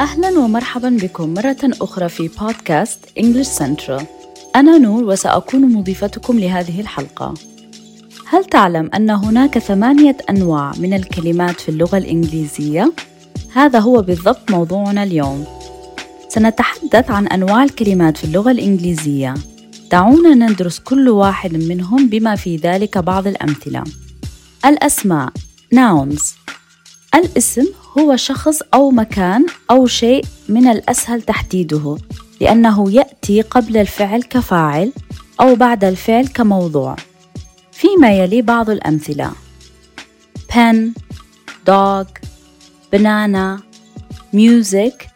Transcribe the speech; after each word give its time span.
أهلا 0.00 0.38
ومرحبا 0.38 0.88
بكم 0.88 1.34
مرة 1.34 1.56
أخرى 1.62 2.08
في 2.08 2.30
بودكاست 2.40 2.98
English 3.20 3.58
Central 3.58 4.02
أنا 4.56 4.78
نور 4.78 5.04
وسأكون 5.04 5.72
مضيفتكم 5.72 6.38
لهذه 6.38 6.80
الحلقة. 6.80 7.34
هل 8.26 8.44
تعلم 8.44 8.90
أن 8.94 9.10
هناك 9.10 9.58
ثمانية 9.58 10.16
أنواع 10.30 10.72
من 10.78 10.94
الكلمات 10.94 11.60
في 11.60 11.68
اللغة 11.68 11.98
الإنجليزية؟ 11.98 12.92
هذا 13.52 13.78
هو 13.78 14.02
بالضبط 14.02 14.50
موضوعنا 14.50 15.02
اليوم. 15.02 15.44
سنتحدث 16.28 17.10
عن 17.10 17.26
أنواع 17.26 17.64
الكلمات 17.64 18.16
في 18.16 18.24
اللغة 18.24 18.50
الإنجليزية. 18.50 19.34
دعونا 19.90 20.34
ندرس 20.34 20.78
كل 20.78 21.08
واحد 21.08 21.54
منهم 21.54 22.08
بما 22.08 22.36
في 22.36 22.56
ذلك 22.56 22.98
بعض 22.98 23.26
الأمثلة. 23.26 23.84
الأسماء 24.66 25.32
nouns 25.74 26.43
الاسم 27.14 27.64
هو 27.98 28.16
شخص 28.16 28.62
أو 28.74 28.90
مكان 28.90 29.46
أو 29.70 29.86
شيء 29.86 30.24
من 30.48 30.68
الأسهل 30.68 31.22
تحديده 31.22 31.96
لأنه 32.40 32.90
يأتي 32.90 33.42
قبل 33.42 33.76
الفعل 33.76 34.22
كفاعل 34.22 34.92
أو 35.40 35.54
بعد 35.54 35.84
الفعل 35.84 36.26
كموضوع 36.26 36.96
فيما 37.72 38.18
يلي 38.18 38.42
بعض 38.42 38.70
الأمثلة. 38.70 39.32
pen 40.48 40.94
dog 41.70 42.06
banana 42.92 43.60
music 44.32 45.08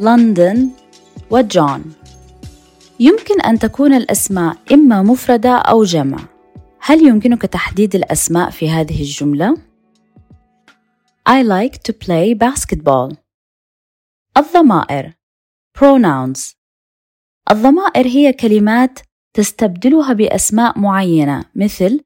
لندن 0.00 0.70
وجون. 1.30 1.82
يمكن 3.00 3.40
أن 3.40 3.58
تكون 3.58 3.94
الأسماء 3.94 4.56
إما 4.72 5.02
مفردة 5.02 5.56
أو 5.56 5.84
جمع. 5.84 6.18
هل 6.80 7.06
يمكنك 7.06 7.42
تحديد 7.42 7.94
الأسماء 7.94 8.50
في 8.50 8.70
هذه 8.70 9.00
الجملة؟ 9.00 9.56
I 11.25 11.43
like 11.43 11.83
to 11.83 11.93
play 11.93 12.33
basketball. 12.33 13.17
الضمائر 14.37 15.13
pronouns 15.77 16.55
الضمائر 17.51 18.07
هي 18.07 18.33
كلمات 18.33 18.99
تستبدلها 19.33 20.13
بأسماء 20.13 20.79
معينة 20.79 21.45
مثل 21.55 22.03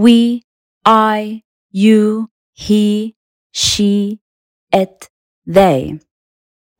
we, 0.00 0.42
I, 0.86 1.42
you, 1.72 2.28
he, 2.54 3.14
she, 3.52 4.20
it, 4.72 5.08
they. 5.46 5.98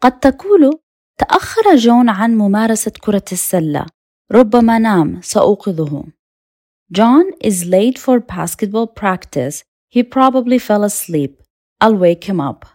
قد 0.00 0.20
تقول 0.20 0.80
تأخر 1.18 1.76
جون 1.76 2.08
عن 2.08 2.38
ممارسة 2.38 2.92
كرة 3.00 3.24
السلة. 3.32 3.86
ربما 4.32 4.78
نام 4.78 5.20
سأوقظه. 5.22 6.04
John 6.92 7.32
is 7.40 7.64
late 7.66 7.98
for 7.98 8.20
basketball 8.20 8.86
practice. 8.86 9.64
He 9.88 10.02
probably 10.02 10.58
fell 10.58 10.84
asleep. 10.84 11.42
I'll 11.85 11.97
wake 11.97 12.25
him 12.31 12.39
up. 12.39 12.67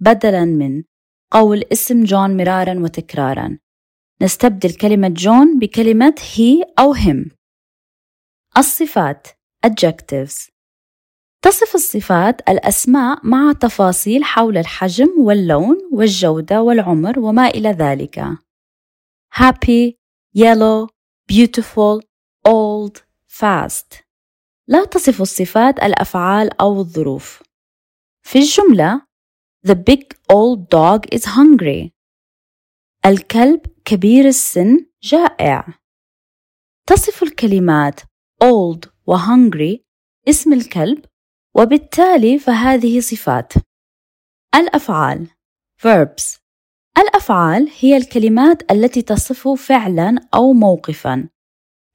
بدلاً 0.00 0.44
من 0.44 0.82
قول 1.30 1.64
اسم 1.72 2.04
جون 2.04 2.36
مرارا 2.36 2.78
وتكرارا. 2.78 3.58
نستبدل 4.22 4.74
كلمة 4.74 5.08
جون 5.08 5.58
بكلمة 5.58 6.14
he 6.36 6.72
أو 6.78 6.94
him. 6.94 7.30
الصفات 8.58 9.28
adjectives. 9.66 10.50
تصف 11.42 11.74
الصفات 11.74 12.40
الأسماء 12.48 13.26
مع 13.26 13.52
تفاصيل 13.52 14.24
حول 14.24 14.58
الحجم 14.58 15.08
واللون 15.18 15.78
والجودة 15.92 16.62
والعمر 16.62 17.18
وما 17.18 17.48
إلى 17.48 17.70
ذلك. 17.70 18.24
Happy, 19.34 19.94
yellow, 20.38 20.88
beautiful, 21.32 22.00
old, 22.48 22.98
fast. 23.28 24.04
لا 24.68 24.84
تصف 24.84 25.20
الصفات 25.22 25.82
الأفعال 25.82 26.60
أو 26.60 26.80
الظروف. 26.80 27.49
في 28.30 28.38
الجملة 28.38 29.02
The 29.66 29.74
big 29.74 30.02
old 30.32 30.60
dog 30.68 31.18
is 31.18 31.24
hungry. 31.24 31.90
الكلب 33.06 33.60
كبير 33.84 34.24
السن 34.24 34.86
جائع. 35.02 35.66
تصف 36.86 37.22
الكلمات 37.22 38.00
old 38.44 38.88
و 39.06 39.16
hungry 39.16 39.78
اسم 40.28 40.52
الكلب 40.52 41.04
وبالتالي 41.56 42.38
فهذه 42.38 43.00
صفات. 43.00 43.52
الأفعال 44.54 45.26
verbs 45.82 46.38
الأفعال 46.98 47.70
هي 47.80 47.96
الكلمات 47.96 48.72
التي 48.72 49.02
تصف 49.02 49.48
فعلا 49.48 50.28
أو 50.34 50.52
موقفا. 50.52 51.28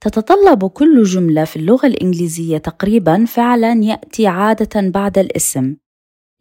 تتطلب 0.00 0.66
كل 0.66 1.02
جملة 1.02 1.44
في 1.44 1.56
اللغة 1.56 1.86
الإنجليزية 1.86 2.58
تقريبا 2.58 3.24
فعلا 3.24 3.72
يأتي 3.72 4.26
عادة 4.26 4.90
بعد 4.90 5.18
الاسم. 5.18 5.76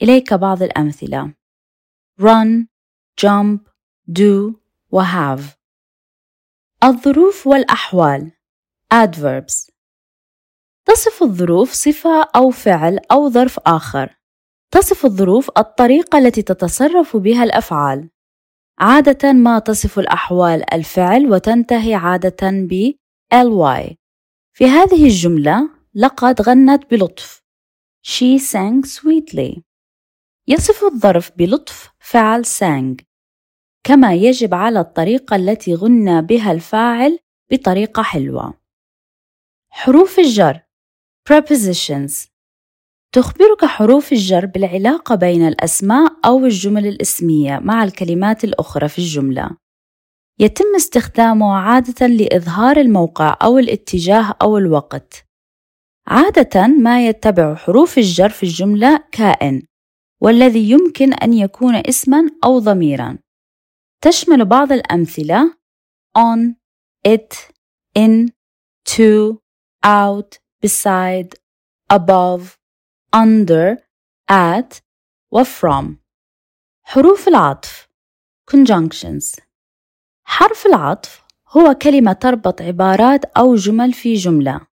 إليك 0.01 0.33
بعض 0.33 0.63
الأمثلة. 0.63 1.33
Run, 2.21 2.67
jump, 3.21 3.59
do 4.11 4.53
و 4.91 5.03
have. 5.03 5.41
الظروف 6.83 7.47
والأحوال. 7.47 8.31
Adverbs. 8.93 9.71
تصف 10.85 11.23
الظروف 11.23 11.71
صفة 11.71 12.23
أو 12.35 12.49
فعل 12.49 12.99
أو 13.11 13.29
ظرف 13.29 13.59
آخر. 13.59 14.15
تصف 14.71 15.05
الظروف 15.05 15.51
الطريقة 15.57 16.17
التي 16.17 16.41
تتصرف 16.41 17.17
بها 17.17 17.43
الأفعال. 17.43 18.09
عادة 18.79 19.33
ما 19.33 19.59
تصف 19.59 19.99
الأحوال 19.99 20.73
الفعل 20.73 21.31
وتنتهي 21.31 21.93
عادة 21.93 22.51
ب 22.51 22.93
ly. 23.33 23.95
في 24.53 24.65
هذه 24.65 25.05
الجملة 25.05 25.69
لقد 25.93 26.41
غنت 26.41 26.91
بلطف. 26.91 27.43
She 28.07 28.39
sang 28.39 28.83
sweetly. 28.83 29.61
يصف 30.47 30.83
الظرف 30.83 31.31
بلطف 31.37 31.89
فعل 31.99 32.45
sang 32.45 33.05
كما 33.83 34.13
يجب 34.13 34.53
على 34.53 34.79
الطريقة 34.79 35.35
التي 35.35 35.75
غنى 35.75 36.21
بها 36.21 36.51
الفاعل 36.51 37.19
بطريقة 37.51 38.03
حلوة. 38.03 38.53
حروف 39.69 40.19
الجر. 40.19 40.59
Prepositions. 41.29 42.27
تخبرك 43.11 43.65
حروف 43.65 44.11
الجر 44.11 44.45
بالعلاقة 44.45 45.15
بين 45.15 45.47
الأسماء 45.47 46.13
أو 46.25 46.45
الجمل 46.45 46.87
الاسمية 46.87 47.59
مع 47.59 47.83
الكلمات 47.83 48.43
الأخرى 48.43 48.87
في 48.87 48.99
الجملة. 48.99 49.49
يتم 50.39 50.75
استخدامه 50.75 51.55
عادة 51.55 52.07
لإظهار 52.07 52.77
الموقع 52.77 53.37
أو 53.41 53.57
الاتجاه 53.59 54.35
أو 54.41 54.57
الوقت. 54.57 55.25
عادة 56.07 56.67
ما 56.67 57.07
يتبع 57.07 57.55
حروف 57.55 57.97
الجر 57.97 58.29
في 58.29 58.43
الجملة 58.43 59.03
كائن. 59.11 59.67
والذي 60.25 60.69
يمكن 60.69 61.13
أن 61.13 61.33
يكون 61.33 61.75
اسما 61.75 62.31
أو 62.43 62.59
ضميرا. 62.59 63.17
تشمل 64.01 64.45
بعض 64.45 64.71
الأمثلة 64.71 65.57
on, 66.17 66.55
it, 67.07 67.51
in, 67.99 68.31
to, 68.89 69.39
out, 69.85 70.39
beside, 70.65 71.29
above, 71.93 72.57
under, 73.15 73.77
at 74.31 74.81
و 75.31 75.43
from. 75.43 75.95
حروف 76.83 77.27
العطف 77.27 77.87
conjunctions. 78.51 79.39
حرف 80.23 80.65
العطف 80.65 81.23
هو 81.49 81.73
كلمة 81.73 82.13
تربط 82.13 82.61
عبارات 82.61 83.25
أو 83.25 83.55
جمل 83.55 83.93
في 83.93 84.13
جملة. 84.13 84.74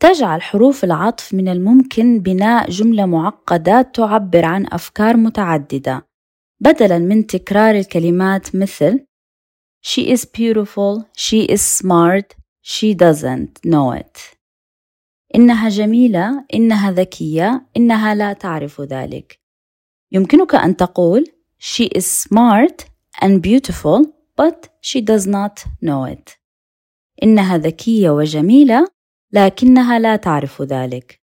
تجعل 0.00 0.42
حروف 0.42 0.84
العطف 0.84 1.34
من 1.34 1.48
الممكن 1.48 2.20
بناء 2.20 2.70
جملة 2.70 3.06
معقدة 3.06 3.82
تعبر 3.82 4.44
عن 4.44 4.66
أفكار 4.72 5.16
متعددة 5.16 6.06
بدلاً 6.60 6.98
من 6.98 7.26
تكرار 7.26 7.74
الكلمات 7.74 8.56
مثل 8.56 9.06
She 9.86 10.02
is 10.14 10.24
beautiful, 10.24 11.04
she 11.14 11.44
is 11.54 11.60
smart, 11.60 12.34
she 12.62 12.94
doesn't 12.94 13.60
know 13.66 13.92
it. 13.92 14.18
إنها 15.34 15.68
جميلة، 15.68 16.44
إنها 16.54 16.92
ذكية، 16.92 17.66
إنها 17.76 18.14
لا 18.14 18.32
تعرف 18.32 18.80
ذلك. 18.80 19.40
يمكنك 20.12 20.54
أن 20.54 20.76
تقول 20.76 21.26
She 21.60 21.88
is 21.98 22.06
smart 22.06 22.84
and 23.22 23.42
beautiful, 23.42 24.06
but 24.36 24.68
she 24.80 25.00
does 25.00 25.26
not 25.26 25.64
know 25.82 26.04
it. 26.14 26.38
إنها 27.22 27.58
ذكية 27.58 28.10
وجميلة 28.10 28.86
لكنها 29.34 29.98
لا 29.98 30.16
تعرف 30.16 30.62
ذلك. 30.62 31.20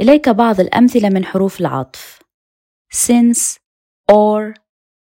إليك 0.00 0.28
بعض 0.28 0.60
الأمثلة 0.60 1.08
من 1.08 1.24
حروف 1.24 1.60
العطف 1.60 2.18
since, 2.94 3.58
or, 4.12 4.54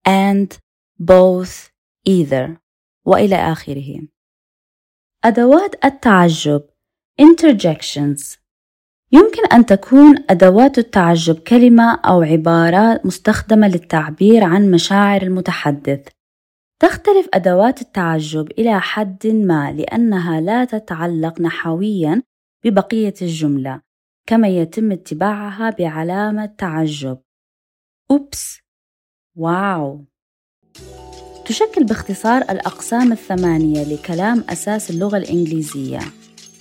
and, 0.08 0.48
both, 1.02 1.70
either 2.08 2.50
وإلى 3.04 3.36
آخره. 3.36 4.08
أدوات 5.24 5.84
التعجب 5.84 6.62
interjections 7.22 8.38
يمكن 9.12 9.46
أن 9.52 9.66
تكون 9.66 10.24
أدوات 10.30 10.78
التعجب 10.78 11.38
كلمة 11.38 12.00
أو 12.00 12.22
عبارة 12.22 13.00
مستخدمة 13.04 13.68
للتعبير 13.68 14.44
عن 14.44 14.70
مشاعر 14.70 15.22
المتحدث 15.22 16.08
تختلف 16.82 17.28
أدوات 17.34 17.80
التعجب 17.80 18.50
إلى 18.50 18.80
حد 18.80 19.26
ما 19.26 19.72
لأنها 19.72 20.40
لا 20.40 20.64
تتعلق 20.64 21.40
نحويًا 21.40 22.22
ببقية 22.64 23.14
الجملة، 23.22 23.80
كما 24.28 24.48
يتم 24.48 24.92
اتباعها 24.92 25.70
بعلامة 25.70 26.46
تعجب. 26.46 27.18
أوبس، 28.10 28.58
واو، 29.36 30.04
تشكل 31.44 31.84
باختصار 31.84 32.42
الأقسام 32.42 33.12
الثمانية 33.12 33.84
لكلام 33.84 34.44
أساس 34.48 34.90
اللغة 34.90 35.16
الإنجليزية. 35.16 36.00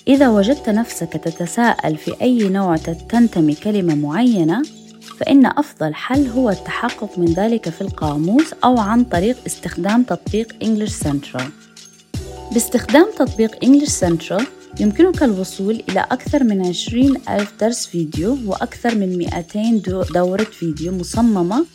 إذا 0.08 0.30
وجدت 0.30 0.70
نفسك 0.70 1.14
تتساءل 1.14 1.98
في 1.98 2.22
أي 2.22 2.50
نوع 2.50 2.78
تنتمي 2.78 3.56
كلمة 3.56 3.96
معينة 3.96 4.62
فإن 5.22 5.46
أفضل 5.46 5.94
حل 5.94 6.28
هو 6.28 6.50
التحقق 6.50 7.20
من 7.20 7.26
ذلك 7.26 7.70
في 7.70 7.82
القاموس 7.82 8.54
أو 8.64 8.80
عن 8.80 9.04
طريق 9.04 9.38
استخدام 9.48 10.04
تطبيق 10.04 10.54
English 10.64 11.08
Central. 11.08 11.44
باستخدام 12.54 13.08
تطبيق 13.20 13.66
English 13.66 14.08
Central 14.08 14.44
يمكنك 14.80 15.24
الوصول 15.24 15.84
إلى 15.90 16.00
أكثر 16.00 16.44
من 16.44 16.68
20 16.68 17.18
ألف 17.30 17.54
درس 17.60 17.86
فيديو 17.86 18.38
وأكثر 18.46 18.96
من 18.96 19.18
200 19.18 20.04
دورة 20.14 20.44
فيديو 20.44 20.92
مصممة 20.92 21.66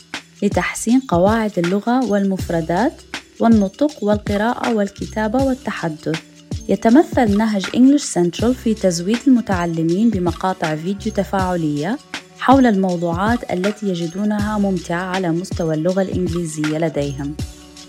لتحسين 0.42 1.00
قواعد 1.00 1.58
اللغة 1.58 2.04
والمفردات 2.04 3.02
والنطق 3.40 4.04
والقراءة 4.04 4.74
والكتابة 4.74 5.44
والتحدث. 5.44 6.20
يتمثل 6.68 7.36
نهج 7.36 7.66
English 7.66 8.04
Central 8.14 8.46
في 8.46 8.74
تزويد 8.74 9.18
المتعلمين 9.26 10.10
بمقاطع 10.10 10.76
فيديو 10.76 11.12
تفاعلية 11.12 11.98
حول 12.46 12.66
الموضوعات 12.66 13.52
التي 13.52 13.88
يجدونها 13.88 14.58
ممتعة 14.58 15.02
على 15.02 15.30
مستوى 15.30 15.74
اللغة 15.74 16.02
الإنجليزية 16.02 16.78
لديهم 16.78 17.34